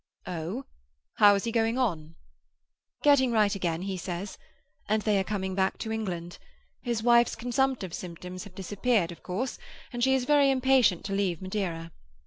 "Oh? 0.25 0.65
How 1.17 1.35
is 1.35 1.43
he 1.43 1.51
going 1.51 1.77
on?" 1.77 2.15
"Getting 3.03 3.31
right 3.31 3.53
again, 3.53 3.83
he 3.83 3.97
says. 3.97 4.39
And 4.89 5.03
they 5.03 5.19
are 5.19 5.23
coming 5.23 5.53
back 5.53 5.77
to 5.77 5.91
England; 5.91 6.39
his 6.81 7.03
wife's 7.03 7.35
consumptive 7.35 7.93
symptoms 7.93 8.45
have 8.45 8.55
disappeared, 8.55 9.11
of 9.11 9.21
course, 9.21 9.59
and 9.93 10.03
she 10.03 10.15
is 10.15 10.25
very 10.25 10.49
impatient 10.49 11.05
to 11.05 11.13
leave 11.13 11.39
Madeira. 11.39 11.91